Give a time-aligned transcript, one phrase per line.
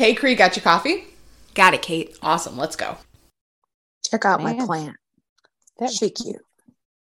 [0.00, 1.04] Hey, Cree, got your coffee?
[1.54, 2.16] Got it, Kate.
[2.22, 2.56] Awesome.
[2.56, 2.96] Let's go.
[4.02, 4.96] Check out my plant.
[5.78, 6.40] That's She cute.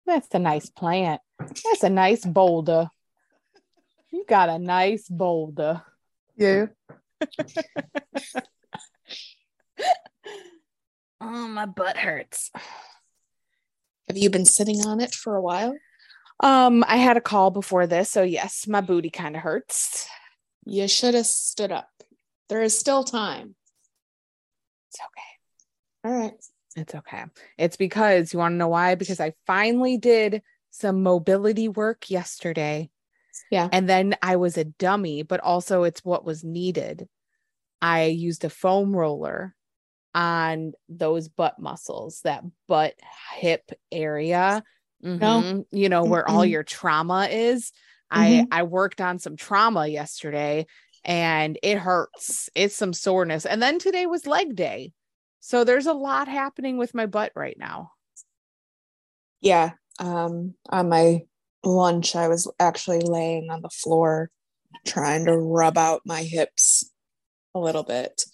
[0.04, 1.20] That's a nice plant.
[1.38, 2.90] That's a nice boulder.
[4.10, 5.82] You got a nice boulder.
[6.36, 6.66] Yeah.
[11.20, 12.50] Oh, my butt hurts.
[14.08, 15.76] Have you been sitting on it for a while?
[16.40, 20.08] Um, I had a call before this, so yes, my booty kind of hurts.
[20.64, 21.97] You should have stood up.
[22.48, 23.54] There is still time.
[24.90, 26.10] It's okay.
[26.12, 26.32] All right.
[26.76, 27.24] It's okay.
[27.58, 28.94] It's because you want to know why?
[28.94, 32.90] Because I finally did some mobility work yesterday.
[33.50, 33.68] Yeah.
[33.72, 37.08] And then I was a dummy, but also it's what was needed.
[37.82, 39.54] I used a foam roller
[40.14, 42.94] on those butt muscles, that butt
[43.36, 44.62] hip area.
[45.04, 45.64] Mhm.
[45.70, 46.50] You know, where all Mm-mm.
[46.50, 47.72] your trauma is.
[48.10, 50.66] I I worked on some trauma yesterday
[51.04, 52.48] and it hurts.
[52.54, 53.46] It's some soreness.
[53.46, 54.92] And then today was leg day.
[55.40, 57.92] So there's a lot happening with my butt right now.
[59.40, 59.72] Yeah.
[60.00, 61.22] Um, on my
[61.64, 64.30] lunch, I was actually laying on the floor
[64.86, 66.90] trying to rub out my hips
[67.54, 68.24] a little bit.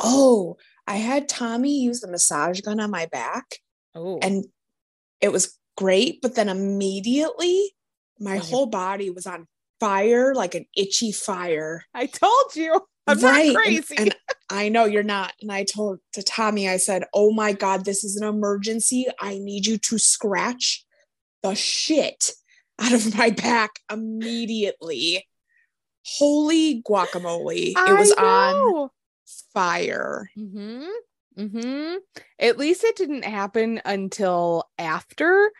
[0.00, 3.58] Oh, I had Tommy use the massage gun on my back
[3.94, 4.44] Oh, and
[5.20, 7.74] it was great, but then immediately
[8.18, 9.46] my whole body was on
[9.82, 11.84] fire, like an itchy fire.
[11.92, 12.80] I told you.
[13.08, 13.94] I'm Right, and- not crazy.
[13.98, 14.14] And,
[14.48, 15.32] I know you're not.
[15.40, 19.06] And I told to Tommy, I said, Oh my God, this is an emergency.
[19.18, 20.84] I need you to scratch
[21.42, 22.30] the shit
[22.78, 25.26] out of my back immediately.
[26.06, 27.72] Holy guacamole.
[27.76, 28.90] It was on
[29.54, 30.30] fire.
[30.38, 30.84] Mm-hmm.
[31.38, 31.94] Mm-hmm.
[32.38, 35.50] At least it didn't happen until after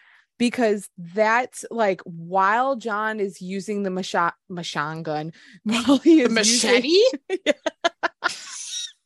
[0.42, 6.82] because that's like while John is using the macha- machine gun, while he is using-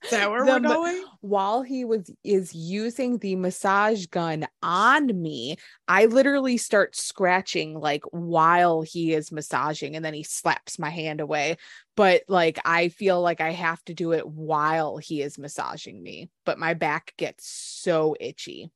[0.04, 1.04] Is that where The we're going?
[1.20, 5.56] while he was is using the massage gun on me
[5.88, 11.20] i literally start scratching like while he is massaging and then he slaps my hand
[11.20, 11.56] away.
[11.96, 16.30] But like i feel like i have to do it while he is massaging me
[16.46, 18.70] but my back gets so itchy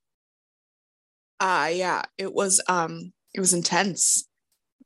[1.41, 4.27] Uh yeah, it was um it was intense.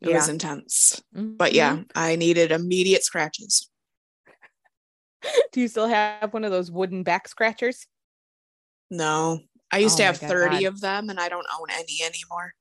[0.00, 1.02] It was intense.
[1.12, 1.56] But Mhm.
[1.56, 3.70] yeah, I needed immediate scratches.
[5.52, 7.86] do you still have one of those wooden back scratchers
[8.90, 9.40] No.
[9.72, 10.68] I used Oh to have 30 God.
[10.68, 12.52] of them and I don't own any anymore.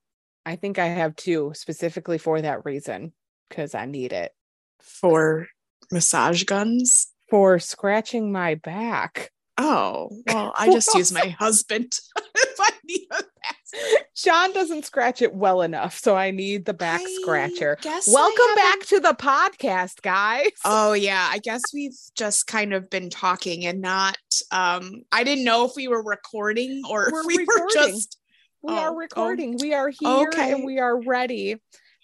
[0.46, 3.12] i think i have two specifically for that reason
[3.48, 4.32] because i need it
[4.80, 5.46] For
[5.92, 7.12] massage guns.
[7.30, 11.92] for scratching my back Oh, well, I just use my husband
[12.34, 13.58] if I need a back.
[14.16, 17.76] John doesn't scratch it well enough, so I need the back I scratcher.
[18.06, 20.50] Welcome back to the podcast, guys.
[20.64, 24.18] Oh yeah, I guess we've just kind of been talking and not
[24.52, 27.64] um I didn't know if we were recording or We're if we recording.
[27.64, 28.18] were just
[28.62, 29.58] we oh, are oh, recording.
[29.60, 30.52] we are here okay.
[30.52, 31.56] and we are ready.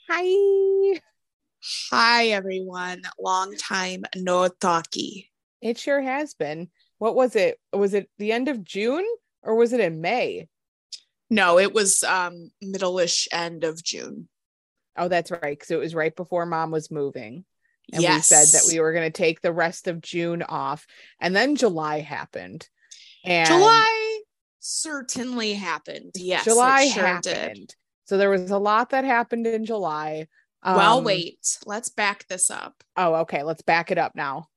[0.09, 1.01] Hi.
[1.91, 3.03] Hi everyone.
[3.19, 5.31] Long time no talkie.
[5.63, 6.69] It sure has been.
[6.99, 7.59] What was it?
[7.73, 9.07] Was it the end of June
[9.43, 10.49] or was it in May?
[11.31, 14.29] No, it was um middle-ish end of June.
[14.97, 15.57] Oh, that's right.
[15.57, 17.45] Because it was right before mom was moving.
[17.93, 18.17] And yes.
[18.17, 20.87] we said that we were going to take the rest of June off.
[21.21, 22.69] And then July happened.
[23.25, 24.21] And July
[24.61, 26.13] certainly happened.
[26.17, 26.45] Yes.
[26.45, 27.55] July sure happened.
[27.55, 27.75] did.
[28.05, 30.29] So there was a lot that happened in July.
[30.65, 31.59] well, Um, wait.
[31.67, 32.75] Let's back this up.
[32.97, 33.43] Oh, okay.
[33.43, 34.49] Let's back it up now.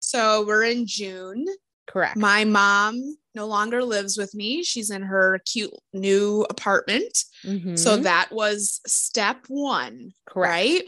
[0.00, 1.44] So we're in June.
[1.86, 2.16] Correct.
[2.16, 4.62] My mom no longer lives with me.
[4.64, 7.24] She's in her cute new apartment.
[7.44, 7.78] Mhm.
[7.78, 10.50] So that was step one, correct.
[10.50, 10.84] right?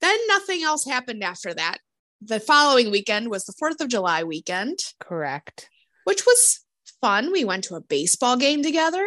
[0.00, 1.78] Then nothing else happened after that.
[2.22, 5.68] The following weekend was the 4th of July weekend, Correct.
[6.04, 6.60] which was
[7.00, 7.32] fun.
[7.32, 9.04] We went to a baseball game together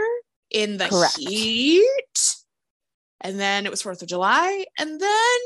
[0.50, 1.18] in the Correct.
[1.18, 2.36] heat.
[3.22, 4.66] And then it was 4th of July.
[4.78, 5.40] And then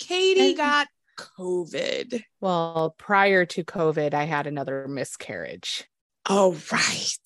[0.00, 0.88] Katie And- got
[1.18, 2.22] COVID.
[2.40, 5.84] Well, prior to COVID, I had another miscarriage.
[6.28, 7.18] Oh, right.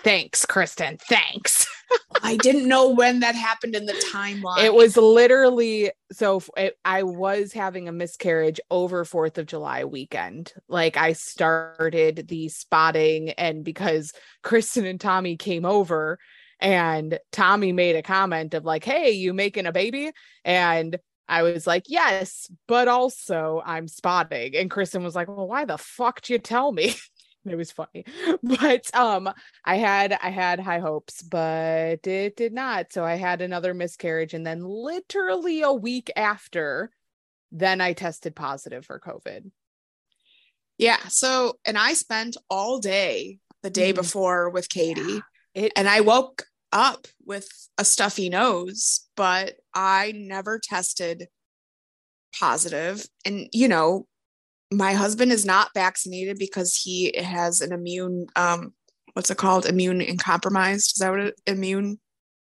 [0.00, 0.98] Thanks, Kristen.
[1.08, 1.66] Thanks.
[2.22, 4.64] I didn't know when that happened in the timeline.
[4.64, 10.52] It was literally so it, I was having a miscarriage over 4th of July weekend.
[10.68, 14.12] Like I started the spotting and because
[14.42, 16.18] Kristen and Tommy came over
[16.60, 20.10] and Tommy made a comment of like, "Hey, you making a baby?"
[20.44, 20.98] and
[21.28, 25.78] I was like, "Yes, but also I'm spotting." And Kristen was like, "Well, why the
[25.78, 26.94] fuck did you tell me?"
[27.46, 28.04] it was funny
[28.42, 29.28] but um
[29.64, 34.34] i had i had high hopes but it did not so i had another miscarriage
[34.34, 36.90] and then literally a week after
[37.52, 39.50] then i tested positive for covid
[40.78, 40.98] Yeah.
[41.08, 43.96] So, and I spent all day the day Mhm.
[43.96, 45.20] before with Katie,
[45.54, 47.48] It and I woke up with
[47.78, 51.26] a stuffy nose, but I never tested
[52.38, 53.04] positive.
[53.24, 54.06] And, you know,
[54.70, 58.74] my husband is not vaccinated because he has an immune, um,
[59.14, 59.66] what's it called?
[59.66, 61.98] Immune and compromised Is that what it, immune?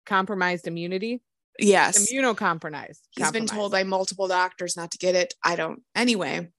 [0.05, 1.21] compromised immunity.
[1.59, 2.11] Yes.
[2.11, 2.99] Immunocompromised.
[3.11, 5.33] He's been told by multiple doctors not to get it.
[5.43, 5.81] I don't.
[5.95, 6.49] Anyway,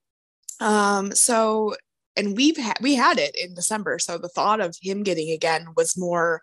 [0.59, 1.75] um, so
[2.15, 5.67] and we've had we had it in December, so the thought of him getting again
[5.75, 6.41] was more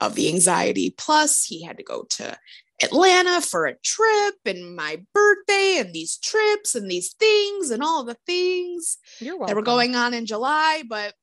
[0.00, 0.94] of the anxiety.
[0.96, 2.38] Plus, he had to go to
[2.82, 8.04] Atlanta for a trip and my birthday and these trips and these things and all
[8.04, 10.82] the things You're that were going on in July.
[10.88, 11.14] But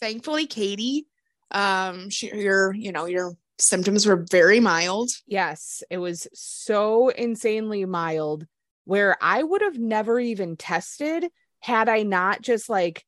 [0.00, 1.06] thankfully, Katie,
[1.50, 5.10] um, she, your you know your symptoms were very mild.
[5.26, 8.46] Yes, it was so insanely mild
[8.84, 11.26] where I would have never even tested
[11.60, 13.04] had I not just like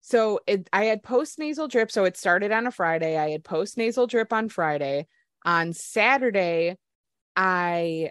[0.00, 3.18] so it I had post nasal drip so it started on a Friday.
[3.18, 5.06] I had post nasal drip on Friday.
[5.44, 6.76] On Saturday
[7.38, 8.10] I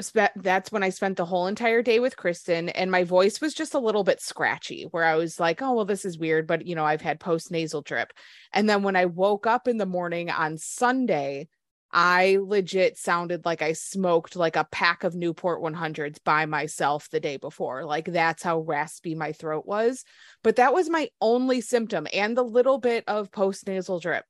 [0.00, 3.52] spent that's when I spent the whole entire day with Kristen and my voice was
[3.52, 6.64] just a little bit scratchy where I was like, "Oh, well this is weird, but
[6.64, 8.12] you know, I've had post nasal drip."
[8.52, 11.48] And then when I woke up in the morning on Sunday,
[11.90, 17.20] I legit sounded like I smoked like a pack of Newport 100s by myself the
[17.20, 17.84] day before.
[17.84, 20.04] Like that's how raspy my throat was.
[20.44, 24.24] But that was my only symptom and the little bit of postnasal drip.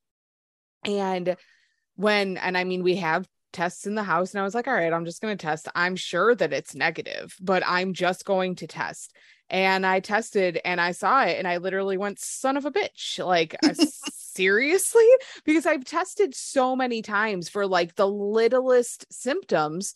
[0.85, 1.37] And
[1.97, 4.75] when, and I mean, we have tests in the house, and I was like, all
[4.75, 5.69] right, I'm just going to test.
[5.75, 9.14] I'm sure that it's negative, but I'm just going to test.
[9.50, 13.25] And I tested and I saw it, and I literally went, son of a bitch.
[13.25, 13.75] Like, uh,
[14.12, 15.08] seriously?
[15.44, 19.94] Because I've tested so many times for like the littlest symptoms.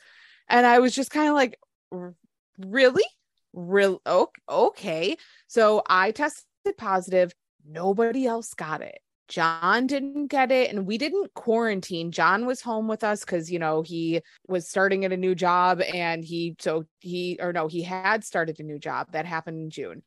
[0.48, 1.58] And I was just kind of like,
[1.90, 2.14] "R-
[2.58, 3.04] really?
[3.52, 4.02] Real
[4.48, 5.16] okay.
[5.46, 6.44] So I tested
[6.76, 7.32] positive.
[7.66, 8.98] Nobody else got it.
[9.28, 12.12] John didn't get it, and we didn't quarantine.
[12.12, 15.80] John was home with us because you know he was starting at a new job,
[15.80, 19.70] and he so he or no, he had started a new job that happened in
[19.70, 20.02] June,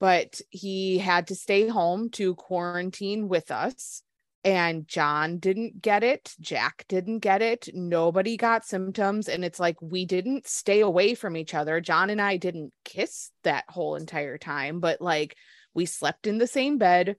[0.00, 4.02] but he had to stay home to quarantine with us.
[4.44, 6.34] And John didn't get it.
[6.40, 7.68] Jack didn't get it.
[7.74, 9.28] Nobody got symptoms.
[9.28, 11.80] And it's like we didn't stay away from each other.
[11.80, 15.36] John and I didn't kiss that whole entire time, but like
[15.74, 17.14] we slept in the same bed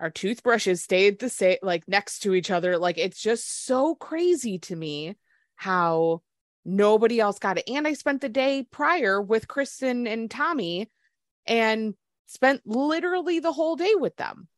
[0.00, 4.58] our toothbrushes stayed the same like next to each other like it's just so crazy
[4.58, 5.14] to me
[5.56, 6.22] how
[6.64, 7.68] nobody else got it.
[7.68, 10.90] And i spent the day prior with kristen and tommy
[11.46, 11.94] and
[12.26, 14.48] spent literally the whole day with them.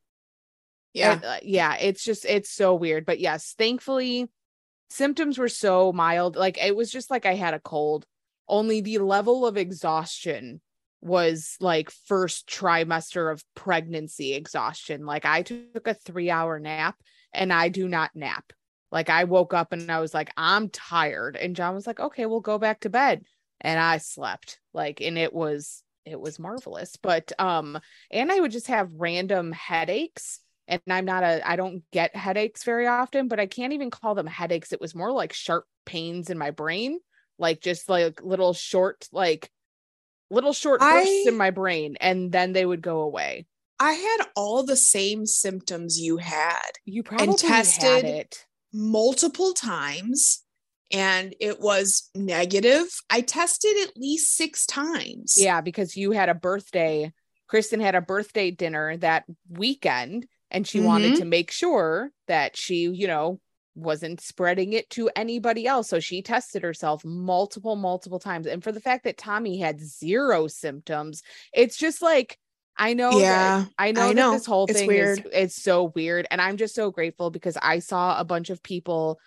[0.92, 1.14] Yeah.
[1.14, 3.04] And, uh, yeah it's just it's so weird.
[3.04, 4.30] But yes thankfully
[4.90, 6.36] symptoms were so mild.
[6.36, 8.06] Like it was just like i had a cold
[8.48, 10.60] only the level of exhaustion
[11.02, 15.04] was like first trimester of pregnancy exhaustion.
[15.04, 16.96] Like i took a 3 hour nap
[17.34, 18.52] and i do not nap.
[18.90, 21.36] Like i woke up and i was like i'm tired.
[21.36, 23.24] And john was like okay we'll go back to bed.
[23.60, 24.60] And i slept.
[24.72, 26.96] Like and it was it was marvelous.
[26.96, 27.78] But um
[28.10, 30.38] and i would just have random headaches.
[30.68, 34.14] And i'm not a i don't get headaches very often but i can't even call
[34.14, 34.72] them headaches.
[34.72, 37.00] It was more like sharp pains in my brain.
[37.40, 39.50] Like just like little short like
[40.32, 43.46] little short bursts I- in my brain and then they would go away
[43.78, 50.42] I had all the same symptoms you had you probably had tested- it multiple times
[50.90, 52.86] and it was negative.
[53.08, 55.34] I tested at least six times.
[55.38, 57.12] yeah because you had a birthday
[57.48, 61.18] kristen had a birthday dinner that weekend and she wanted Mhm.
[61.18, 63.40] to make sure that she you know
[63.74, 68.70] wasn't spreading it to anybody else so she tested herself multiple multiple times and for
[68.72, 71.22] the fact that tommy had zero symptoms
[71.54, 72.38] it's just like
[72.76, 74.32] i know that- Yeah, I know, I that know.
[74.32, 75.18] this whole It's thing weird.
[75.20, 78.62] is it's so weird and I'm just so grateful because I saw a bunch of
[78.62, 79.18] people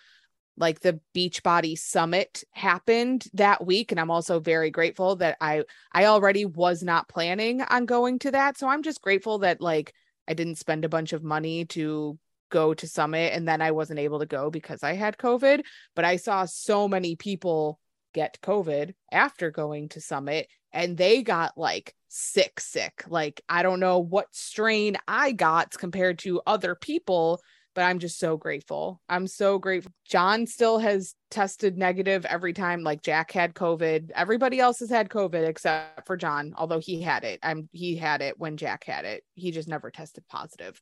[0.57, 6.05] like the Beachbody Summit happened that week and I'm also very grateful that I I
[6.05, 9.93] already was not planning on going to that so I'm just grateful that like
[10.27, 12.17] I didn't spend a bunch of money to
[12.49, 15.61] go to Summit and then I wasn't able to go because I had COVID
[15.95, 17.79] but I saw so many people
[18.13, 23.03] get COVID after going to Summit and they got like sick, sick.
[23.07, 27.41] Like, I don't know what strain I got compared to other people,
[27.73, 29.01] but I'm just so grateful.
[29.09, 29.91] I'm so grateful.
[30.05, 32.83] John still has tested negative every time.
[32.83, 34.11] Like, Jack had COVID.
[34.15, 37.39] Everybody else has had COVID except for John, although he had it.
[37.43, 39.23] I'm he had it when Jack had it.
[39.33, 40.79] He just never tested positive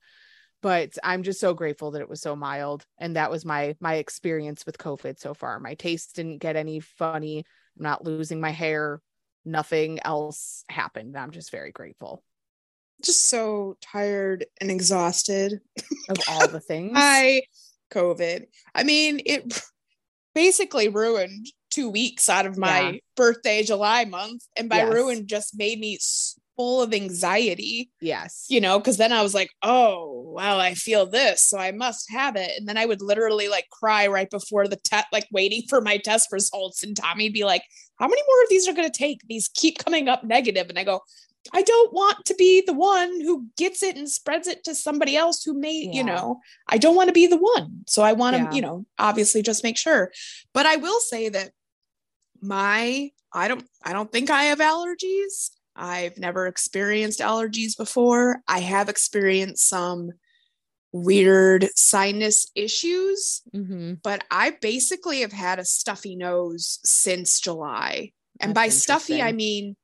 [0.63, 3.95] but i'm just so grateful that it was so mild and that was my my
[3.95, 7.45] experience with covid so far my taste didn't get any funny
[7.77, 8.99] i'm not losing my hair
[9.45, 12.23] nothing else happened i'm just very grateful
[13.03, 15.59] just so tired and exhausted.
[16.09, 16.93] of all the things.
[16.95, 17.43] I
[17.91, 18.45] COVID.
[18.73, 19.61] I mean, it
[20.33, 22.93] basically ruined two weeks out of my Yeah.
[23.15, 24.93] birthday, July month, and by Yes.
[24.93, 25.97] ruined just made me
[26.63, 27.91] full of anxiety.
[28.01, 28.45] yes.
[28.49, 32.09] You know, because then I was like, "Oh, well, I feel this, so I must
[32.11, 35.63] have it." And then I would literally like cry right before the test, like waiting
[35.69, 37.63] for my test results, and Tommy'd be like,
[37.99, 39.19] "How many more of these are going to take?
[39.27, 41.01] These keep coming up negative." And I go,
[41.51, 45.17] I don't want to be the one who gets it and spreads it to somebody
[45.17, 45.91] else who may, Yeah.
[45.97, 46.39] you know,
[46.69, 47.83] I don't want to be the one.
[47.85, 48.51] So I want to, Yeah.
[48.53, 50.09] you know, obviously just make sure.
[50.53, 51.51] But I will say that
[52.41, 55.49] my I don't I don't think I have allergies.
[55.75, 58.41] I've never experienced allergies before.
[58.47, 60.11] I have experienced some
[60.91, 63.95] weird sinus issues, Mm-hmm.
[64.03, 68.11] but I basically have had a stuffy nose since July.
[68.39, 69.75] And by stuffy, I mean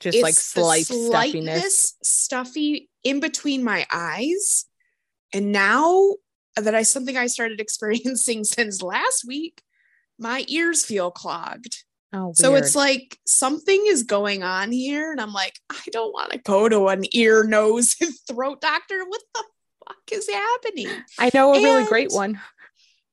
[0.00, 1.06] Just like slight stuffiness.
[1.10, 4.66] slightness stuffy in between my eyes.
[5.32, 6.14] And now
[6.56, 9.62] that I something I started experiencing since last week,
[10.18, 11.84] my ears feel clogged.
[12.14, 15.10] Oh, So it's like something is going on here.
[15.10, 19.04] And I'm like, I don't want to go to an ear, nose, and throat doctor.
[19.06, 19.44] What the
[19.86, 20.88] fuck is happening?
[21.18, 22.40] I know a really great one.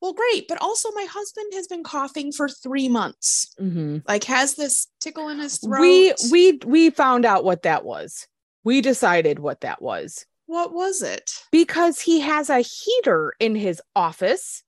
[0.02, 0.48] Well, great.
[0.48, 3.54] But also, my husband has been coughing for three months.
[3.60, 3.98] Mm-hmm.
[4.08, 5.82] Like, has this tickle in his throat.
[5.82, 8.28] We we we found out what that was.
[8.64, 11.32] We decided what that was what was it?
[11.52, 14.64] because he has a heater in his office.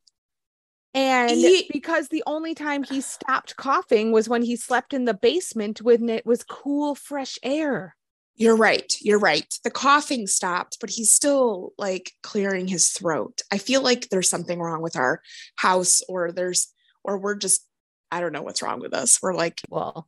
[0.94, 5.14] And He- because the only time he stopped coughing was when he slept in the
[5.14, 7.96] basement when it was cool, fresh air.
[8.36, 8.96] You're right.
[9.02, 9.52] You're right.
[9.64, 13.42] The coughing stopped, but he's still like clearing his throat.
[13.52, 15.22] I feel like there's something wrong with our
[15.56, 16.72] house, or there's,
[17.04, 17.68] or we're just,
[18.12, 19.20] I don't know what's wrong with us.
[19.22, 20.08] We're like Well,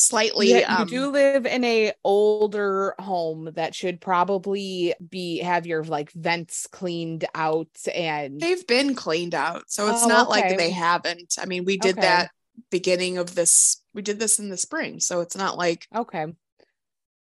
[0.00, 0.50] slightly.
[0.50, 5.84] yeah, um, you do live in a older home that should probably be have your
[5.84, 10.40] like vents cleaned out and They've been cleaned out, so it's Oh, not okay.
[10.48, 11.34] like they haven't.
[11.40, 12.06] I mean, we did Okay.
[12.06, 12.30] that
[12.70, 13.82] beginning of this.
[13.94, 16.26] We did this in the spring, so it's not like okay.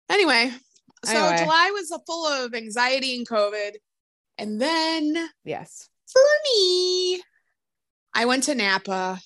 [0.08, 0.52] anyway.
[1.04, 1.38] So Anyway.
[1.42, 3.72] July was full of anxiety and COVID,
[4.38, 5.88] and then Yes.
[6.12, 7.20] for me,
[8.14, 9.18] I went to Napa.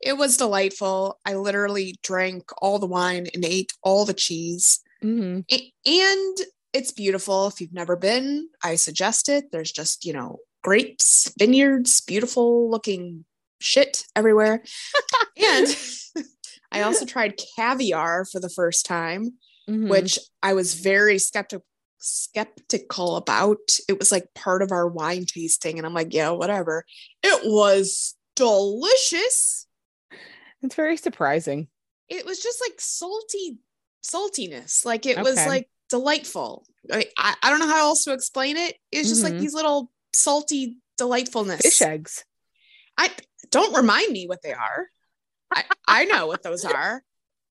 [0.00, 1.18] It was delightful.
[1.26, 4.80] I literally drank all the wine and ate all the cheese.
[5.02, 6.36] hmm A- And
[6.72, 7.48] it's beautiful.
[7.48, 9.46] If you've never been, I suggest it.
[9.52, 13.24] There's just, you know, grapes, vineyards, beautiful looking
[13.60, 14.62] shit everywhere.
[15.36, 15.76] and
[16.72, 19.34] I also tried caviar for the first time
[19.68, 19.88] Mm-hmm.
[19.88, 21.64] which I was very skeptical
[21.98, 23.58] skeptical about.
[23.88, 26.84] It was like part of our wine tasting, and I'm like, yeah, whatever.
[27.22, 29.66] It was delicious.
[30.62, 31.68] It's very surprising.
[32.08, 33.58] It was just like salty
[34.02, 34.84] saltiness.
[34.84, 36.66] Like it was like delightful.
[36.90, 38.76] I, I, I don't know how else to explain it.
[38.90, 39.40] It's just like Mhm.
[39.40, 41.62] these little salty delightfulness.
[41.62, 42.24] Fish eggs.
[42.98, 43.10] I
[43.50, 44.88] don't remind me what they are.
[45.52, 47.02] I, I know what those are.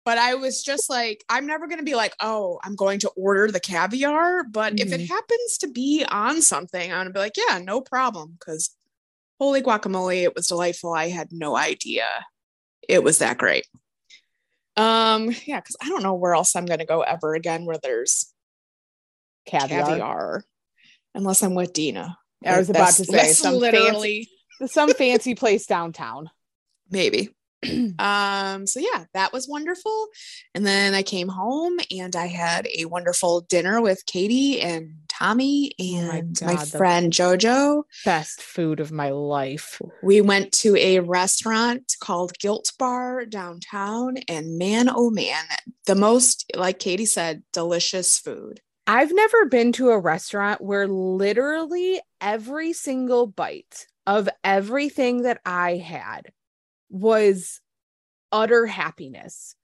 [0.05, 3.09] But I was just like, I'm never going to be like, oh, I'm going to
[3.09, 4.43] order the caviar.
[4.43, 5.07] But if it Mhm.
[5.07, 8.35] happens to be on something, I'm going to be like, yeah, no problem.
[8.39, 8.75] Because
[9.39, 10.93] holy guacamole, it was delightful.
[10.93, 12.25] I had no idea
[12.89, 13.65] it was that great.
[14.75, 17.77] Um, yeah, because I don't know where else I'm going to go ever again where
[17.81, 18.33] there's
[19.45, 19.85] Caviar.
[19.85, 20.43] caviar,
[21.13, 22.17] unless I'm with Dina.
[22.45, 24.29] I was about to say some literally
[24.59, 26.29] fancy, some fancy place downtown.
[26.89, 27.29] maybe
[27.99, 30.07] um so yeah that was wonderful
[30.55, 35.71] and then i came home and i had a wonderful dinner with katie and tommy
[35.79, 39.81] Oh my and my, friend jojo Best food of my life.
[40.01, 45.43] we went to a restaurant called Gilt Bar downtown and man oh man
[45.85, 52.01] the most like katie said delicious food I've never been to a restaurant where literally
[52.19, 56.31] every single bite of everything that I had
[56.89, 57.61] was
[58.31, 59.55] utter happiness.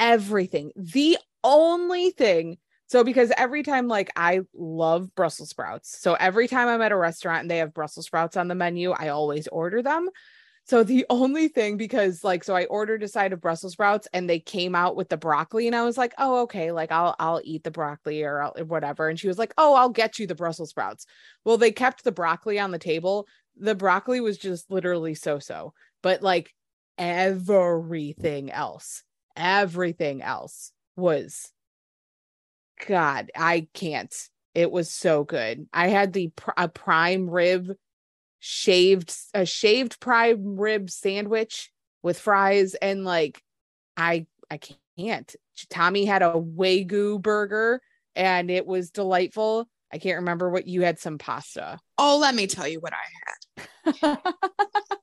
[0.00, 0.72] Everything.
[0.76, 2.58] The only thing.
[2.86, 6.00] So, because every time, like, I love Brussels sprouts.
[6.00, 8.92] So, every time I'm at a restaurant and they have Brussels sprouts on the menu,
[8.92, 10.08] I always order them.
[10.64, 14.28] So, the only thing, because like, so I ordered a side of Brussels sprouts and
[14.28, 17.42] they came out with the broccoli, and I was like, oh, okay, like, I'll, I'll
[17.44, 19.08] eat the broccoli or I'll, whatever.
[19.08, 21.04] And she was like, oh, I'll get you the Brussels sprouts.
[21.44, 23.26] Well, they kept the broccoli on the table.
[23.56, 26.54] The broccoli was just literally so so, but like,
[26.98, 29.02] everything else,
[29.36, 31.50] everything else was
[32.86, 34.14] God, I can't.
[34.54, 35.68] It was so good.
[35.72, 37.72] I had the pr- a prime rib
[38.40, 43.42] shaved a shaved prime rib sandwich with fries and like
[43.96, 44.60] I I
[44.96, 45.36] can't.
[45.70, 47.80] Tommy had a wagyu burger
[48.14, 49.68] and it was delightful.
[49.92, 51.78] I can't remember what you had some pasta.
[51.96, 54.18] Oh, let me tell you what I had.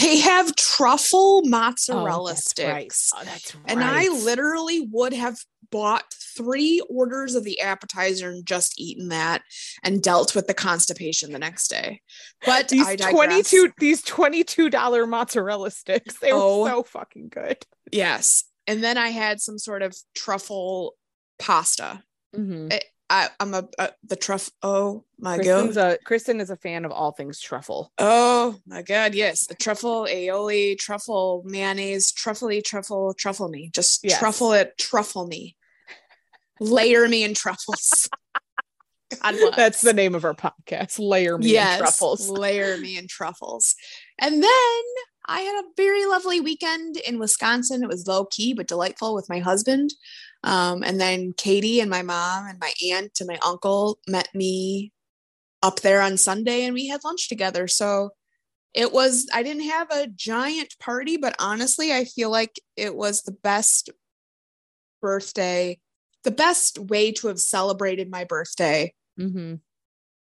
[0.00, 3.12] They have truffle mozzarella Oh, sticks.
[3.14, 3.24] Right.
[3.24, 3.54] Oh, right.
[3.66, 5.38] And I literally would have
[5.70, 6.04] bought
[6.36, 9.42] three orders of the appetizer and just eaten that
[9.82, 12.00] and dealt with the constipation the next day.
[12.44, 13.12] But these I digress.
[13.14, 16.18] 22 these 22 dollar mozzarella sticks.
[16.18, 16.62] They Oh.
[16.62, 17.64] were so fucking good.
[17.92, 18.44] Yes.
[18.66, 20.94] And then I had some sort of truffle
[21.38, 22.02] pasta.
[22.34, 22.80] Mhm.
[23.10, 24.52] I, I'm a, a the truffle.
[24.62, 25.92] Oh my Kristen's god.
[25.92, 27.92] a Kristen is a fan of all things truffle.
[27.98, 29.14] Oh my god.
[29.14, 29.46] Yes.
[29.46, 33.70] The truffle aioli, truffle mayonnaise, truffly truffle, truffle me.
[33.74, 34.18] Just Yes.
[34.18, 35.54] truffle it, truffle me.
[36.60, 38.08] Layer me in truffles.
[39.22, 39.56] God bless.
[39.56, 40.98] That's the name of our podcast.
[40.98, 42.28] Layer me in truffles.
[42.28, 43.74] Layer me in truffles.
[44.18, 44.82] And then
[45.26, 47.82] I had a very lovely weekend in Wisconsin.
[47.82, 49.90] It was low key but delightful with my husband.
[50.44, 54.92] Um, and then Katie and my mom and my aunt and my uncle met me
[55.62, 57.66] up there on Sunday and we had lunch together.
[57.66, 58.10] So
[58.74, 63.22] it was, I didn't have a giant party, but honestly, I feel like it was
[63.22, 63.88] the best
[65.00, 65.80] birthday,
[66.24, 69.60] the best way to have celebrated my birthday Mhm.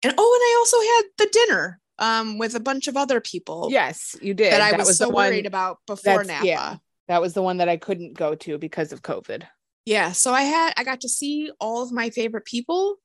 [0.03, 3.69] and oh, and I also had the dinner um with a bunch of other people
[3.71, 4.51] Yes, you did.
[4.51, 6.45] that I That was, the so worried about before Napa.
[6.45, 6.77] yeah.
[7.07, 9.47] That was the one that I couldn't go to because of COVID.
[9.85, 12.97] Yeah, so I had I got to see all of my favorite people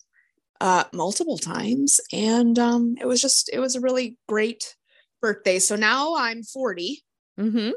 [0.63, 4.77] uh multiple times and um it was just it was a really great
[5.21, 5.59] birthday.
[5.59, 7.03] So now I'm 40.
[7.39, 7.71] Mm-hmm.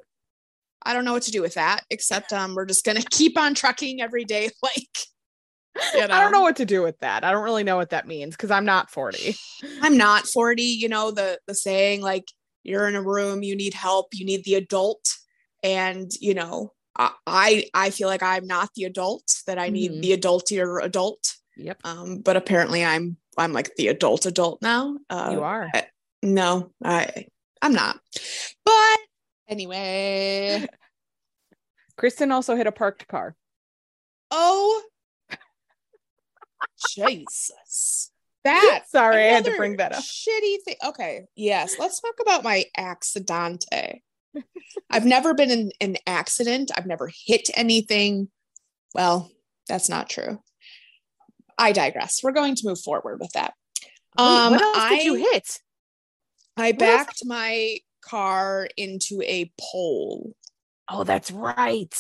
[0.86, 3.38] I don't know what to do with that except um we're just going to keep
[3.38, 4.98] on trucking every day like
[5.96, 6.42] you I don't know know.
[6.42, 7.24] what to do with that.
[7.24, 9.36] I don't really know what that means because I'm not 40.
[9.82, 12.26] I'm not 40, you know the the saying like
[12.64, 15.06] you're in a room, you need help, you need the adult
[15.64, 19.92] and you know I I I feel like I'm not the adult that I need
[19.92, 20.02] Mhm.
[20.02, 21.36] the adultier adult.
[21.58, 21.80] Yep.
[21.84, 24.98] Um but apparently I'm I'm like the adult adult now.
[25.10, 25.72] Uh you are.
[26.22, 27.28] no, I
[27.62, 28.00] I'm not.
[28.66, 29.00] But
[29.48, 30.68] anyway,
[31.98, 33.36] Kristen also hit a parked car.
[34.32, 34.82] oh
[36.90, 38.12] Jesus.
[38.44, 40.04] That Sorry, I had to bring that up.
[40.04, 40.76] Shitty thing.
[40.86, 41.28] Okay.
[41.36, 41.76] Yes.
[41.80, 44.02] Let's talk about my accidente.
[44.90, 46.72] I've never been in an accident.
[46.76, 48.30] I've never hit anything.
[48.94, 49.30] Well,
[49.68, 50.40] that's not true.
[51.58, 52.22] I digress.
[52.24, 53.54] We're going to move forward with that.
[54.18, 55.60] Wait, Um, what else I, did you hit?
[56.58, 60.36] I else- backed my car into a pole
[60.90, 61.96] Oh, that's right.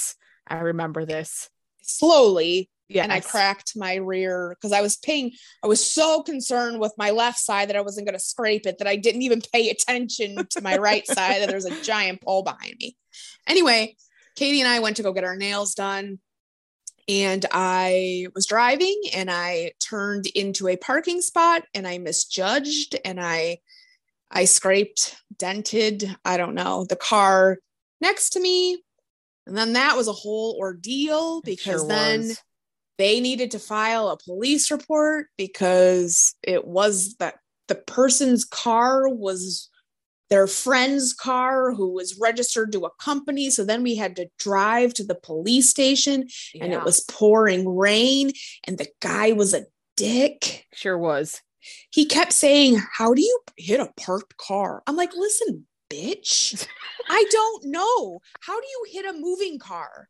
[0.45, 1.49] I remember this.
[1.81, 3.03] slowly Yeah.
[3.03, 5.31] and I cracked my rear because I was paying.
[5.63, 8.77] I was so concerned with my left side that I wasn't going to scrape it
[8.77, 12.43] that I didn't even pay attention to my right side that there's a giant pole
[12.43, 12.95] behind me.
[13.47, 13.95] Anyway,
[14.35, 16.19] Katie and I went to go get our nails done,
[17.07, 23.19] and I was driving and I turned into a parking spot and I misjudged and
[23.19, 23.59] I
[24.31, 27.59] I scraped, dented, I don't know, the car
[28.01, 28.81] next to me.
[29.45, 32.41] And then that was a whole ordeal because sure then was.
[32.97, 37.35] They needed to file a police report because it was that
[37.67, 39.69] the person's car was
[40.29, 43.49] their friend's car who was registered to a company.
[43.49, 46.27] So then we had to drive to the police station
[46.59, 48.31] and Yeah, it was pouring rain
[48.65, 50.65] and the guy was a dick.
[50.73, 51.41] Sure was.
[51.91, 54.83] he kept saying how do you hit a parked car?
[54.87, 56.67] I'm like listen bitch
[57.09, 58.19] i don't know.
[58.41, 60.09] How do you hit a moving car?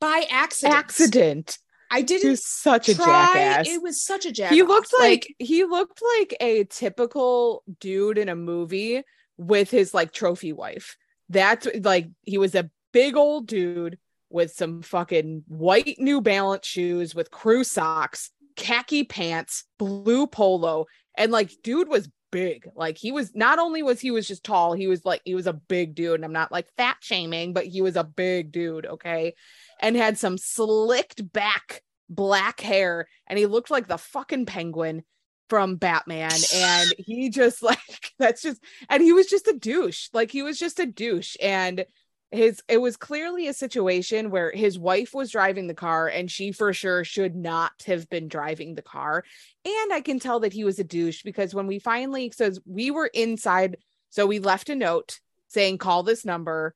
[0.00, 0.74] By accident.
[0.78, 1.58] Accident.
[1.92, 3.04] I didn't You're such a try.
[3.06, 3.68] jackass.
[3.68, 4.56] It was such a jackass.
[4.56, 9.02] he looked like, he looked like a typical dude in a movie
[9.36, 10.96] with his like trophy wife.
[11.28, 13.98] That's like he was a big old dude
[14.30, 21.30] with some fucking white New Balance shoes with crew socks, khaki pants, blue polo, and
[21.30, 22.68] like dude was big.
[22.74, 25.46] Like he was not only was he was just tall, he was like he was
[25.46, 26.16] a big dude.
[26.16, 29.34] And I'm not like fat shaming, but he was a big dude, okay?
[29.82, 35.02] And had some slicked back black hair and he looked like the fucking penguin
[35.48, 36.32] from Batman.
[36.54, 37.78] And he just like
[38.18, 40.08] that's just and he was just a douche.
[40.12, 41.36] Like he was just a douche.
[41.42, 41.84] And
[42.30, 46.50] his it was clearly a situation where his wife was driving the car and she
[46.50, 49.24] for sure should not have been driving the car.
[49.64, 52.90] And I can tell that he was a douche because when we finally says we
[52.90, 53.76] were inside
[54.08, 56.74] so we left a note saying call this number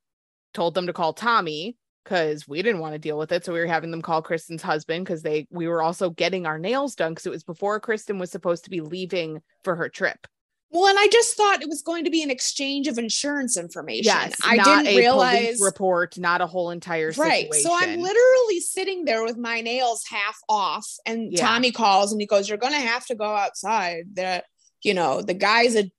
[0.53, 3.45] told them to call Tommy because we didn't want to deal with it.
[3.45, 6.59] So we were having them call Kristen's husband because they we were also getting our
[6.59, 10.27] nails done because it was before Kristen was supposed to be leaving for her trip.
[10.71, 14.05] Well, and I just thought it was going to be an exchange of insurance information.
[14.05, 17.53] Yes, I not didn't a realize report, not a whole entire right.
[17.55, 21.47] So I'm literally sitting there with my nails half off, and Yeah.
[21.47, 24.05] Tommy calls and he goes, "You're gonna have to go outside.
[24.15, 24.45] The
[24.83, 25.91] you know the guy's a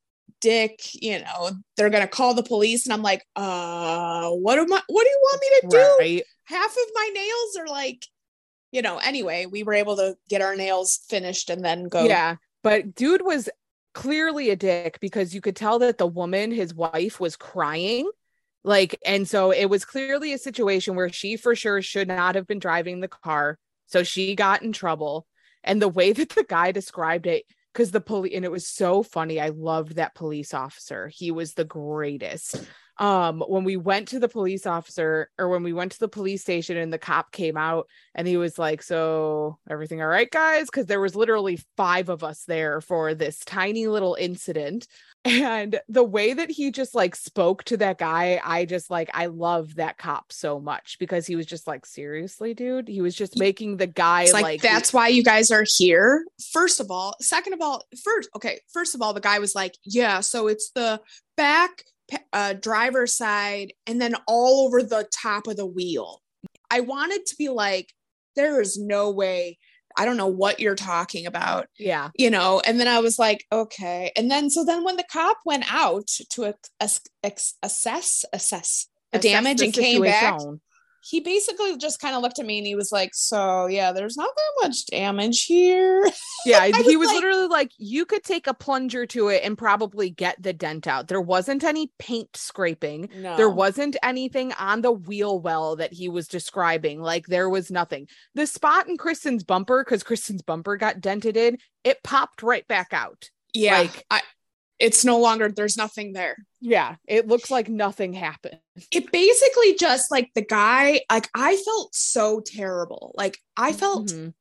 [0.42, 0.80] dick.
[0.94, 4.82] You know they're gonna call the police." And I'm like, "Uh, what am I?
[4.88, 5.98] What do you want me to do?
[6.00, 6.24] right.
[6.46, 8.06] Half of my nails are like."
[8.74, 12.04] You know, anyway, we were able to get our nails finished and then go.
[12.04, 13.50] Yeah, but dude was
[13.98, 18.08] clearly a dick because you could tell that the woman, his wife, was crying.
[18.64, 22.46] Like, and so it was clearly a situation where she for sure should not have
[22.46, 23.58] been driving the car.
[23.88, 25.26] So she got in trouble.
[25.64, 27.46] And the way that the guy described it,
[27.78, 29.40] because the police, and it was so funny.
[29.40, 31.10] I loved that police officer.
[31.10, 32.66] He was the greatest.
[33.00, 36.42] Um, when we went to the police officer, or when we went to the police
[36.42, 40.66] station and the cop came out and he was like, So everything all right, guys?
[40.66, 44.88] Because there was literally five of us there for this tiny little incident.
[45.26, 49.26] And the way that he just like spoke to that guy, I just like I
[49.26, 52.88] love that cop so much because he was just like, seriously, dude.
[52.88, 56.24] He was just making the guy like, like, that's why you guys are here.
[56.54, 59.76] First of all, second of all, first, okay, first of all, the guy was like,
[59.84, 61.02] yeah, so it's the
[61.36, 61.84] back
[62.34, 66.22] uh, driver's side and then all over the top of the wheel.
[66.70, 67.94] I wanted to be like,
[68.36, 69.58] there is no way.
[69.98, 72.62] I don't know what you're talking about, yeah, you know.
[72.64, 74.12] And then I was like, okay.
[74.16, 79.32] And then so then when the cop went out to ex- assess assess the assess
[79.32, 80.40] damage the and came back.
[81.10, 84.18] He basically just kind of looked at me and he was like, So, yeah, there's
[84.18, 86.04] not that much damage here.
[86.46, 89.42] Yeah, I he was was like- literally like, you could take a plunger to it
[89.44, 91.08] and probably get the dent out.
[91.10, 93.10] There wasn't any paint scraping.
[93.18, 93.36] No.
[93.36, 97.02] There wasn't anything on the wheel well that he was describing.
[97.02, 98.08] Like there was nothing.
[98.36, 102.90] The spot in Kristen's bumper, because Kristen's bumper got dented in, it popped right back
[102.94, 103.30] out.
[103.54, 103.80] Yeah.
[103.80, 104.22] like- I,
[104.80, 106.38] it's no longer, there's nothing there.
[106.62, 108.60] Yeah, it looks like nothing happened.
[108.92, 113.14] It basically just like the guy, like I felt so terrible.
[113.16, 114.34] Like I felt Mhm.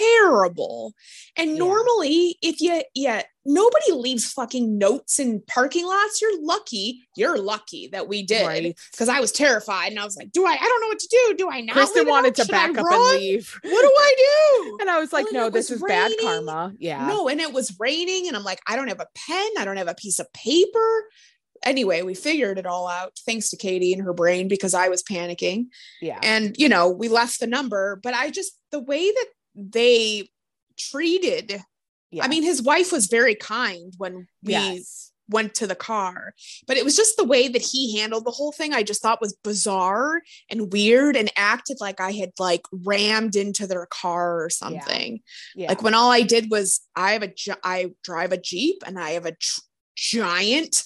[0.00, 0.94] Terrible.
[1.36, 1.58] And Yeah.
[1.58, 6.20] normally, if you, yeah, nobody leaves fucking notes in parking lots.
[6.20, 7.02] You're lucky.
[7.16, 8.46] You're lucky that we did.
[8.46, 8.76] Right.
[8.92, 11.08] Because I was terrified and I was like, do I, I don't know what to
[11.08, 11.34] do.
[11.38, 11.74] Do I not?
[11.74, 13.14] Kristen wanted to Should I back up run?
[13.14, 13.58] and leave.
[13.62, 14.76] What do I do?
[14.80, 16.72] And I was like, Well, no, this is bad karma.
[16.78, 17.06] Yeah.
[17.06, 19.76] No, and it was raining, and I'm like, I don't have a pen, I don't
[19.76, 21.04] have a piece of paper.
[21.64, 25.02] Anyway, we figured it all out thanks to Katie and her brain because I was
[25.02, 25.66] panicking.
[26.00, 26.18] Yeah.
[26.22, 29.26] And, you know, we left the number, but I just, the way that
[29.60, 30.28] they
[30.78, 31.62] treated,
[32.10, 32.24] yeah.
[32.24, 35.12] I mean, his wife was very kind when we yes.
[35.28, 36.34] went to the car,
[36.66, 38.72] but it was just the way that he handled the whole thing.
[38.72, 40.20] I just thought was bizarre
[40.50, 45.20] and weird and acted like I had like rammed into their car or something
[45.54, 45.68] Yeah.
[45.68, 49.10] like when all I did was I have a i drive a Jeep and I
[49.10, 49.60] have a tr-
[49.94, 50.82] giant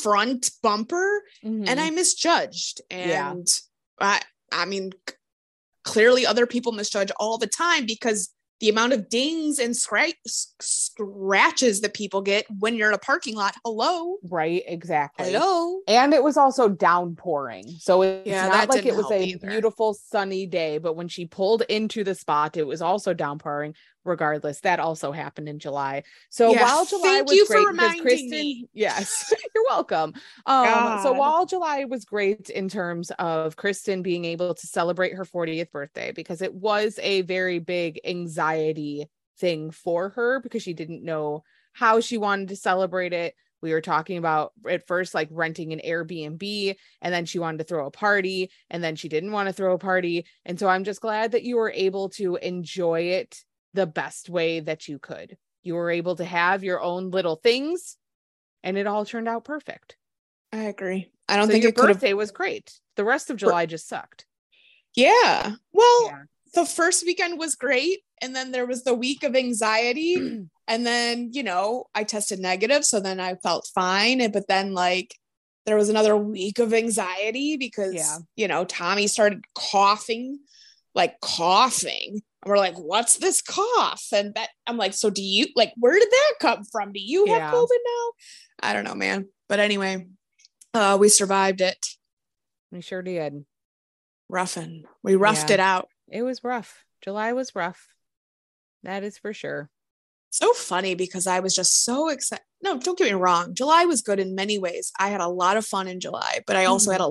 [0.00, 1.78] front bumper and Mhm.
[1.78, 3.30] I misjudged Yeah.
[3.32, 3.46] and
[4.00, 4.92] I I mean
[5.84, 10.54] clearly other people misjudge all the time because the amount of dings and scra- s-
[10.60, 14.62] scratches that people get when you're in a parking lot hello right.
[14.66, 15.32] Exactly.
[15.32, 17.66] hello And it was also downpouring.
[17.80, 19.46] So it's Yeah, not like it was a either.
[19.48, 23.74] beautiful sunny day, but when she pulled into the spot, it was also downpouring.
[24.04, 26.02] Regardless, that also happened in July.
[26.28, 28.68] So Yeah, while July thank was great because Kristen, me.
[28.72, 30.14] yes, you're welcome.
[30.46, 35.24] Um, so while July was great in terms of Kristen being able to celebrate her
[35.24, 39.06] 40th birthday, because it was a very big anxiety
[39.38, 43.34] thing for her because she didn't know how she wanted to celebrate it.
[43.60, 47.64] We were talking about at first like renting an Airbnb, and then she wanted to
[47.64, 50.26] throw a party, and then she didn't want to throw a party.
[50.44, 53.38] And so I'm just glad that you were able to enjoy it
[53.74, 55.36] the best way that you could.
[55.62, 57.96] You were able to have your own little things,
[58.62, 59.96] and it all turned out perfect.
[60.52, 62.78] I agree I don't so think your it could have birthday was great.
[62.96, 64.26] The rest of July just sucked.
[64.94, 66.22] yeah well Yeah.
[66.54, 70.14] the first weekend was great and then there was the week of anxiety
[70.68, 74.74] and then you know i tested negative so then i felt fine and- but then
[74.74, 75.14] like
[75.64, 78.18] there was another week of anxiety because Yeah.
[78.36, 80.40] you know tommy started coughing
[80.94, 85.46] like coughing and we're like what's this cough and that i'm like so do you
[85.56, 87.52] like where did that come from do you have Yeah.
[87.52, 88.10] covid now
[88.68, 90.06] i don't know man but anyway
[90.74, 91.78] uh we survived it
[92.70, 93.44] We sure did.
[94.28, 95.54] roughing we roughed Yeah.
[95.54, 96.84] it out It was rough.
[97.02, 97.88] July was rough.
[98.84, 99.70] That is for sure.
[100.30, 102.44] so funny because I was just so excited.
[102.62, 103.54] No, don't get me wrong.
[103.54, 104.92] July was good in many ways.
[104.98, 106.92] I had a lot of fun in July, but I also Mhm.
[106.92, 107.08] had a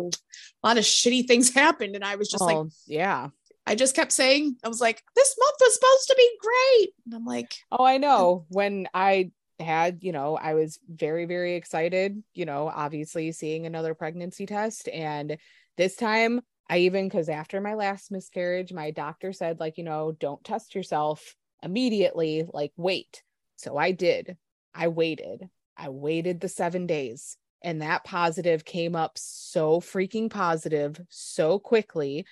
[0.68, 1.96] lot of shitty things happened.
[1.96, 3.30] And I was just like, oh, yeah.
[3.66, 6.90] I just kept saying, I was like, this month was supposed to be great.
[7.06, 8.46] And I'm like, Oh, I know.
[8.50, 13.94] When I had, you know, I was very, very excited, you know, obviously seeing another
[13.94, 14.88] pregnancy test.
[14.90, 15.38] And
[15.78, 20.14] this time, I even, because after my last miscarriage, my doctor said, like, you know,
[20.20, 23.24] don't test yourself immediately, like, wait.
[23.58, 24.38] So I did.
[24.74, 25.48] I waited.
[25.78, 32.26] I waited the seven days and that positive came up so freaking positive so quickly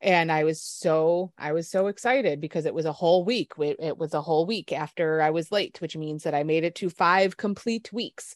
[0.00, 3.76] and i was so i was so excited because it was a whole week it,
[3.80, 6.74] it, was a whole week after i was late which means that i made it
[6.74, 8.34] to five complete weeks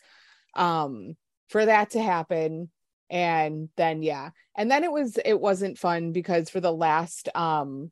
[0.55, 1.17] um
[1.49, 2.71] for that to happen
[3.11, 7.91] and then yeah and then it was it wasn't fun because for the last um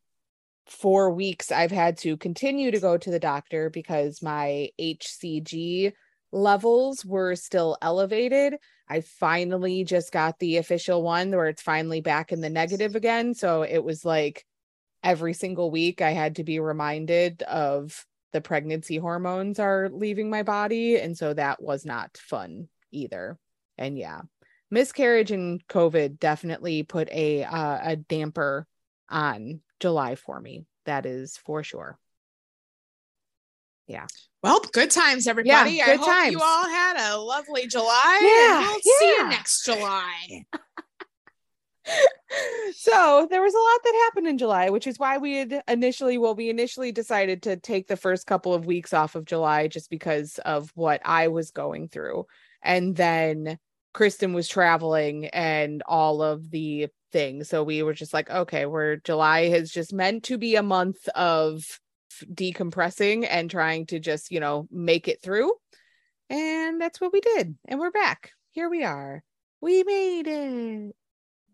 [0.66, 5.92] four weeks i've had to continue to go to the doctor because my hcg
[6.32, 8.56] levels were still elevated.
[8.88, 13.34] I finally just got the official one where it's finally back in the negative again.
[13.34, 14.44] So it was like
[15.02, 20.42] every single week I had to be reminded of the pregnancy hormones are leaving my
[20.42, 20.98] body.
[20.98, 23.38] And so that was not fun either.
[23.78, 24.22] And yeah,
[24.70, 28.66] miscarriage and COVID definitely put a uh, a damper
[29.08, 30.64] on July for me.
[30.84, 31.98] That is for sure.
[33.86, 34.06] Yeah.
[34.42, 35.72] Well, good times, everybody.
[35.72, 36.32] Yeah, I good hope times.
[36.32, 38.20] you all had a lovely July.
[38.22, 40.44] Yeah, we'll see you next July.
[42.74, 46.18] so there was a lot that happened in July, which is why we had initially,
[46.18, 49.90] well, we initially decided to take the first couple of weeks off of July just
[49.90, 52.26] because of what I was going through.
[52.62, 53.58] And then
[53.94, 57.48] Kristen was traveling and all of the things.
[57.48, 61.08] So we were just like, okay, we're July has just meant to be a month
[61.14, 61.80] of
[62.20, 65.52] decompressing and trying to just, you know, make it through.
[66.30, 67.56] And that's what we did.
[67.66, 68.32] And we're back.
[68.52, 69.22] Here we are.
[69.60, 70.96] We made it.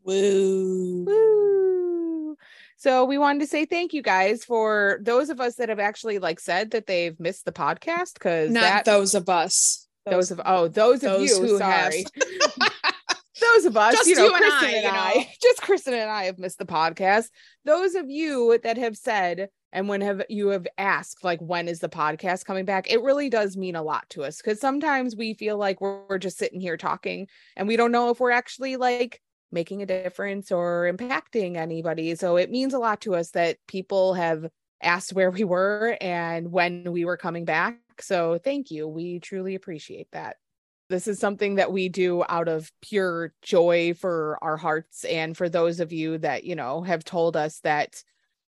[0.04, 1.04] Woo.
[1.04, 2.36] Woo.
[2.76, 6.18] So we wanted to say thank you guys for those of us that have actually
[6.18, 9.86] like said that they've missed the podcast because Not that those of us.
[10.04, 11.92] those of oh those, of you who have.
[13.40, 15.24] those of us Just you know you and Kristen I, and you I know.
[15.42, 17.28] just Kristen and I have missed the podcast
[17.64, 21.80] those of you that have said and when have you have asked like when is
[21.80, 22.90] the podcast coming back?
[22.90, 26.18] It really does mean a lot to us because sometimes we feel like we're, we're
[26.18, 30.50] just sitting here talking and we don't know if we're actually like making a difference
[30.50, 32.14] or impacting anybody.
[32.14, 34.46] So it means a lot to us that people have
[34.82, 37.78] asked where we were and when we were coming back.
[38.00, 38.88] So thank you.
[38.88, 40.36] We truly appreciate that.
[40.88, 45.48] This is something that we do out of pure joy for our hearts and for
[45.48, 48.02] those of you that you know have told us that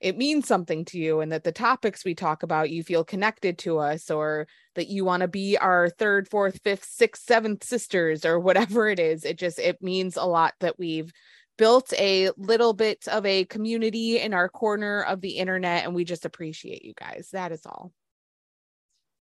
[0.03, 3.57] it means something to you and that the topics we talk about you feel connected
[3.57, 8.25] to us or that you want to be our third fourth fifth sixth seventh sisters
[8.25, 11.13] or whatever it is it just it means a lot that we've
[11.57, 16.05] built a little bit of a community in our corner of the internet and we
[16.05, 17.93] just appreciate you guys that is all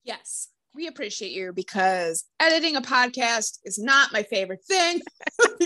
[0.03, 5.01] Yes, we appreciate you because editing a podcast is not my favorite thing.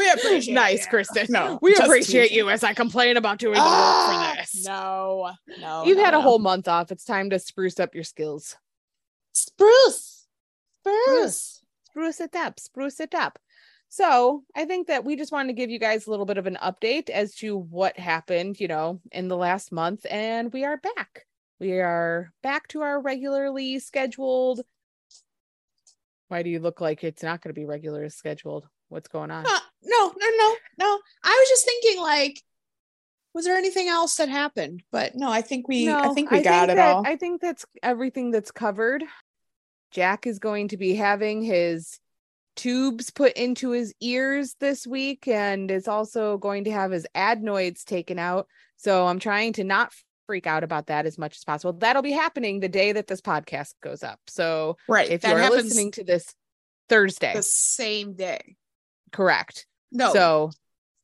[0.00, 0.90] we appreciate nice you.
[0.90, 2.38] kristen No, we appreciate teasing.
[2.38, 5.84] you as i complain about doing the Ah, work for this No, no.
[5.84, 6.22] you've no, had a no.
[6.22, 8.56] whole month off it's time to spruce up your skills
[9.32, 10.26] spruce.
[10.82, 11.62] Spruce.
[11.84, 13.38] spruce it up spruce it up
[13.88, 16.46] so i think that we just wanted to give you guys a little bit of
[16.46, 20.76] an update as to what happened you know in the last month and we are
[20.78, 21.26] back
[21.58, 24.60] we are back to our regularly scheduled
[26.28, 29.46] why do you look like it's not going to be regularly scheduled what's going on
[29.46, 30.98] Uh, no, no, no, no.
[31.24, 32.42] I was just thinking, like,
[33.32, 34.82] was there anything else that happened?
[34.92, 37.06] But no, I think we, I think we got think it that- all.
[37.06, 39.02] I think that's everything that's covered.
[39.90, 41.98] Jack is going to be having his
[42.56, 47.84] tubes put into his ears this week and is also going to have his adenoids
[47.84, 48.46] taken out.
[48.76, 49.92] So I'm trying to not
[50.26, 51.72] freak out about that as much as possible.
[51.72, 54.20] That'll be happening the day that this podcast goes up.
[54.28, 55.08] So right.
[55.10, 56.34] if you're listening to this
[56.88, 58.56] Thursday, the same day.
[59.12, 59.66] Correct.
[59.92, 60.50] No, So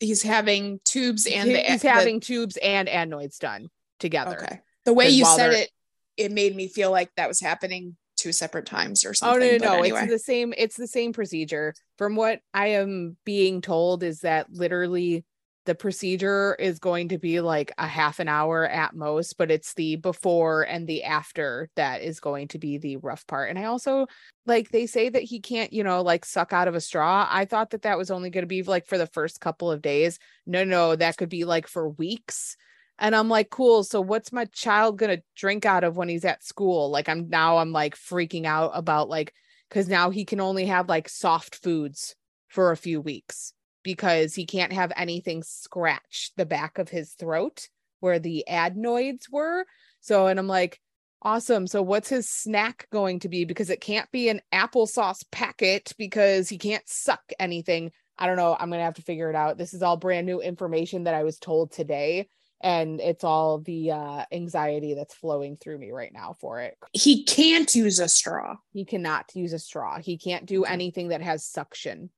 [0.00, 3.68] he's having tubes and he- the, he's the- having tubes and adenoids done
[4.00, 4.40] together.
[4.42, 4.60] Okay.
[4.84, 5.70] The way you said it,
[6.16, 9.58] it made me feel like that was happening two separate times or Oh something.
[9.60, 9.78] no, no, no!
[9.80, 10.02] Anyway.
[10.04, 10.54] It's the same.
[10.56, 11.74] It's the same procedure.
[11.98, 15.24] From what I am being told, is that literally
[15.66, 19.74] the procedure is going to be like a half an hour at most, but it's
[19.74, 23.50] the before and the after that is going to be the rough part.
[23.50, 24.06] And I also
[24.46, 27.28] like they say that he can't, you know, like suck out of a straw.
[27.30, 29.82] I thought that that was only going to be like for the first couple of
[29.82, 30.18] days.
[30.46, 32.56] No, no, that could be like for weeks.
[32.98, 33.84] And I'm like, cool.
[33.84, 36.90] So what's my child gonna drink out of when he's at school?
[36.90, 39.34] Like I'm now I'm like freaking out about like
[39.68, 42.14] because now he can only have like soft foods
[42.48, 43.52] for a few weeks
[43.86, 47.68] because he can't have anything scratch the back of his throat
[48.00, 49.64] where the adenoids were.
[50.00, 50.80] So and I'm like,
[51.22, 51.66] Awesome.
[51.66, 53.44] So what's his snack going to be?
[53.44, 57.90] Because it can't be an applesauce packet because he can't suck anything.
[58.18, 58.56] I don't know.
[58.58, 59.56] I'm gonna have to figure it out.
[59.56, 62.28] This is all brand new information that I was told today.
[62.60, 66.76] And it's all the uh, anxiety that's flowing through me right now for it.
[66.92, 68.56] He can't use a straw.
[68.72, 69.98] He cannot use a straw.
[69.98, 72.10] He can't do anything that has suction.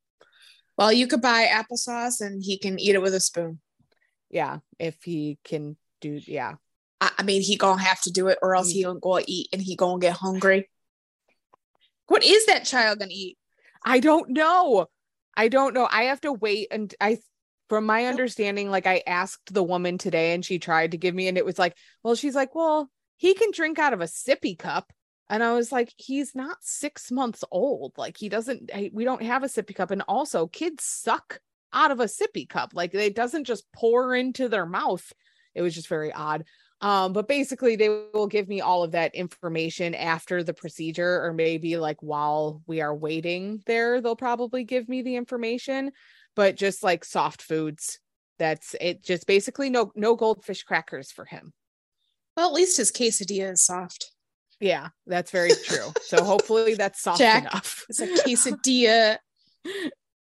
[0.78, 3.58] Well, you could buy applesauce and he can eat it with a spoon.
[4.30, 6.20] Yeah, if he can do.
[6.24, 6.54] Yeah,
[7.00, 8.90] I, I mean, he gonna have to do it, or else he mm-hmm.
[8.90, 10.70] gonna go eat and he gonna get hungry.
[12.06, 13.36] What is that child gonna eat?
[13.84, 14.86] I don't know.
[15.36, 15.88] I don't know.
[15.90, 17.18] I have to wait and I
[17.68, 18.08] from my oh.
[18.08, 21.44] understanding like I asked the woman today and she tried to give me and it
[21.44, 24.92] was like, well she's like, "Well, he can drink out of a sippy cup."
[25.30, 27.92] And I was like, "He's not 6 months old.
[27.96, 31.40] Like he doesn't we don't have a sippy cup and also kids suck
[31.72, 32.72] out of a sippy cup.
[32.74, 35.12] Like it doesn't just pour into their mouth."
[35.54, 36.44] It was just very odd.
[36.80, 41.32] Um, but basically, they will give me all of that information after the procedure, or
[41.32, 45.90] maybe like while we are waiting there, they'll probably give me the information.
[46.36, 47.98] But just like soft foods,
[48.38, 49.02] that's it.
[49.02, 51.52] Just basically no no goldfish crackers for him.
[52.36, 54.12] Well, at least his quesadilla is soft.
[54.60, 55.92] Yeah, that's very true.
[56.02, 57.42] so hopefully that's soft Jack.
[57.42, 57.84] enough.
[57.88, 59.18] It's a quesadilla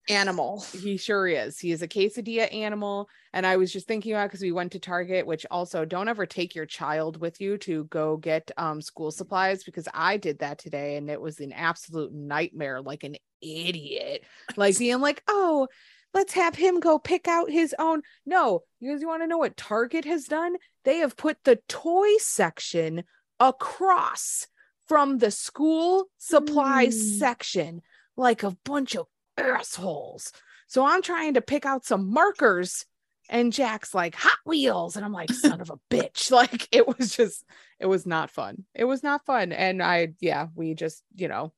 [0.09, 0.65] animal.
[0.73, 1.59] He sure is.
[1.59, 3.09] He is a quesadilla animal.
[3.33, 6.27] And I was just thinking about because we went to Target, which also don't ever
[6.27, 10.59] take your child with you to go get um, school supplies because I did that
[10.59, 14.25] today and it was an absolute nightmare, like an idiot.
[14.57, 15.69] Like being like, oh,
[16.13, 18.03] let's have him go pick out his own.
[18.27, 20.57] No, you guys want to know what Target has done?
[20.85, 23.05] They have put the toy section
[23.41, 24.47] across
[24.87, 27.19] from the school supplies Hmm.
[27.19, 27.83] section
[28.17, 30.33] like a bunch of assholes.
[30.67, 32.87] So I'm trying to pick out some markers
[33.31, 36.31] and Jack's like Hot Wheels and I'm like son of a bitch.
[36.31, 37.45] Like it was just
[37.81, 38.65] it was not fun.
[38.75, 41.53] It was not fun and I yeah, we just, you know,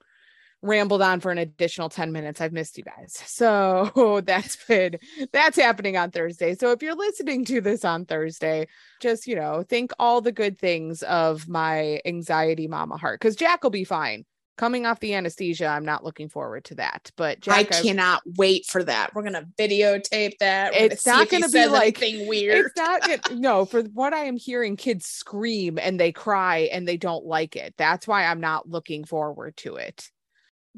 [0.62, 2.40] rambled on for an additional 10 minutes.
[2.40, 3.14] I've missed you guys.
[3.26, 4.96] So that's been
[5.32, 6.54] that's happening on Thursday.
[6.54, 8.66] So if you're listening to this on Thursday,
[9.02, 13.62] just, you know, think all the good things of my anxiety mama heart cuz Jack
[13.62, 14.24] will be fine.
[14.56, 17.10] Coming off the anesthesia, I'm not looking forward to that.
[17.18, 19.14] But Jack, I I've- cannot wait for that.
[19.14, 20.72] We're gonna videotape that.
[20.72, 22.66] We're It's see not gonna be like- anything weird.
[22.66, 26.96] it's not no for what i am hearing kids scream and they cry and they
[26.96, 30.10] don't like it that's why i'm not looking forward to it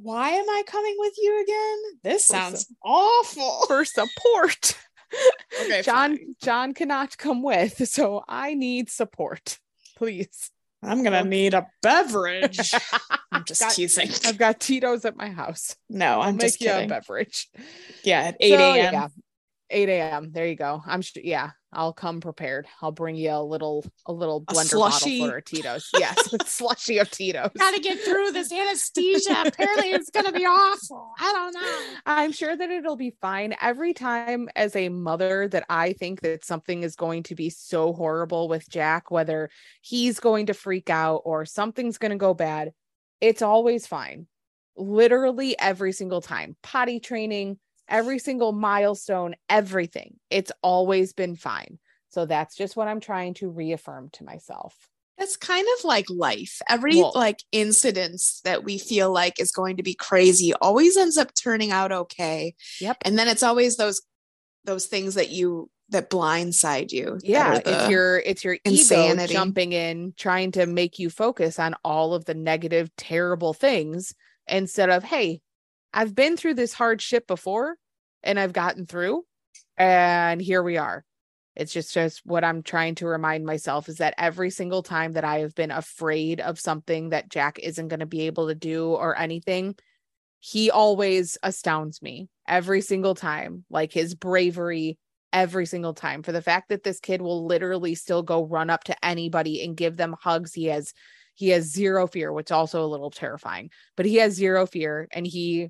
[0.02, 1.98] Why am I coming with you again?
[2.04, 3.62] This For sounds some- awful.
[3.66, 4.76] for support
[5.62, 6.34] Okay, john fine.
[6.42, 9.58] john cannot come with so i need support
[9.96, 10.50] please
[10.82, 12.70] I'm gonna um, need a beverage.
[13.32, 14.10] I'm just Got- teasing.
[14.26, 16.88] i've got tito's at my house No, i'll I'm make just you a kidding.
[16.90, 17.48] beverage
[18.04, 18.92] Yeah, at 8 So, a.m.
[18.94, 19.08] yeah
[19.70, 23.42] 8 a.m there you go i'm sure yeah i'll come prepared i'll bring you a
[23.42, 25.20] little a little A blender slushie.
[25.20, 29.42] bottle for tito's yes slushy of tito's Gotta get through this anesthesia.
[29.46, 31.12] Apparently, it's gonna be awful.
[31.18, 31.96] I don't know.
[32.06, 33.54] I'm sure that it'll be fine.
[33.60, 37.92] Every time as a mother that I think that something is going to be so
[37.92, 39.50] horrible with Jack, whether
[39.82, 42.72] he's going to freak out or something's going to go bad,
[43.20, 44.26] it's always fine.
[44.76, 46.56] Literally every single time.
[46.62, 50.16] Potty training, every single milestone, everything.
[50.30, 51.78] It's always been fine.
[52.10, 54.74] So that's just what I'm trying to reaffirm to myself.
[55.18, 56.62] It's kind of like life.
[56.68, 61.16] Every Well- like incidents that we feel like is going to be crazy always ends
[61.16, 62.54] up turning out okay.
[62.80, 62.98] Yep.
[63.02, 64.00] And then it's always those
[64.64, 67.18] those things that you that blindside you.
[67.22, 72.12] yeah it's your it's your ego jumping in trying to make you focus on all
[72.12, 74.14] of the negative terrible things
[74.46, 75.40] instead of hey
[75.92, 77.76] i've been through this hardship before
[78.22, 79.22] and i've gotten through
[79.76, 81.04] and here we are.
[81.54, 85.24] It's just just what i'm trying to remind myself is that every single time that
[85.24, 88.90] i have been afraid of something that jack isn't going to be able to do
[88.90, 89.74] or anything
[90.40, 94.98] he always astounds me every single time like his bravery
[95.32, 98.84] every single time for the fact that this kid will literally still go run up
[98.84, 100.54] to anybody and give them hugs.
[100.54, 100.92] He has
[101.34, 105.26] he has zero fear which also a little terrifying but he has zero fear and
[105.26, 105.68] he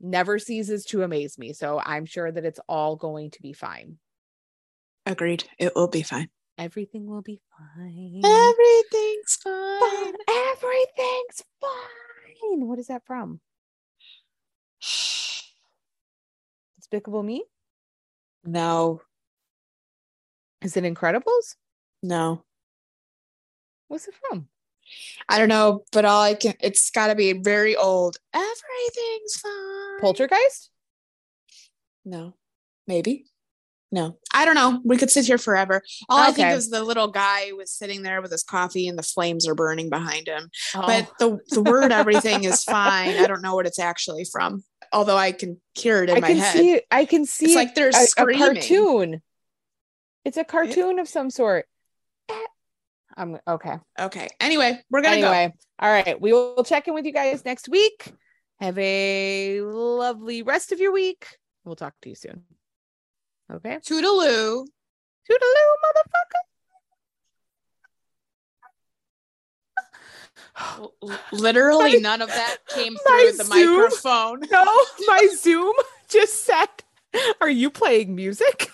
[0.00, 3.98] never ceases to amaze me so i'm sure that it's all going to be fine
[5.06, 5.44] agreed.
[5.58, 6.28] It will be fine.
[6.58, 10.14] everything will be fine Everything's fine.
[10.28, 13.40] everything's fine what is that from
[16.78, 17.44] despicable me
[18.44, 19.02] No,
[20.62, 21.56] is it incredibles
[22.02, 22.42] no.
[23.88, 24.48] what's it from
[25.28, 28.16] I don't know, but all I can it's gotta be very old.
[28.34, 29.52] Everything's fine.
[30.00, 30.70] Poltergeist
[32.04, 32.34] No.
[32.86, 33.26] Maybe.
[33.92, 34.80] No, I don't know.
[34.84, 35.82] We could sit here forever.
[36.08, 36.54] All I think Okay.
[36.54, 39.90] is the little guy was sitting there with his coffee and the flames are burning
[39.90, 40.48] behind him.
[40.76, 43.16] Oh, But the the word everything is fine.
[43.16, 44.62] I don't know what it's actually from.
[44.92, 46.56] Although I can hear it in I my can head.
[46.56, 46.80] see.
[46.90, 47.46] I can see.
[47.46, 49.22] it's like they're a, a cartoon.
[50.24, 51.66] It's a cartoon of some sort.
[52.28, 52.46] Eh.
[53.16, 53.74] I'm okay.
[53.98, 54.28] Okay.
[54.38, 55.30] Anyway, we're gonna go.
[55.32, 56.20] Anyway, all right.
[56.20, 58.12] We will check in with you guys next week.
[58.60, 61.26] Have a lovely rest of your week.
[61.64, 62.42] We'll talk to you soon.
[63.50, 63.76] Okay.
[63.78, 64.66] Toodaloo.
[65.28, 66.40] Toodaloo, motherfucker.
[71.32, 73.76] Literally none of that came through the Zoom.
[73.82, 74.40] microphone.
[74.50, 74.64] No,
[75.06, 75.72] my Zoom
[76.08, 76.66] just said,
[77.40, 78.70] Are you playing music?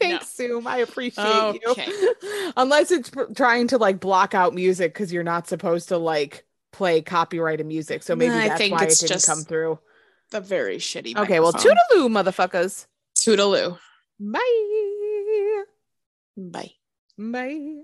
[0.00, 0.66] Thanks, Zoom.
[0.66, 1.86] I appreciate Okay.
[1.88, 2.14] you.
[2.56, 6.44] Unless it's pr- trying to like block out music because you're not supposed to like
[6.78, 8.04] play copyrighted music.
[8.04, 9.80] So maybe I that's why it didn't just come through.
[10.30, 11.16] The very shitty.
[11.16, 11.76] Okay, well, microphone.
[11.92, 12.86] toodaloo, motherfuckers.
[13.16, 13.78] toodaloo.
[14.20, 15.64] Bye.
[16.36, 16.72] Bye.
[17.18, 17.74] Bye.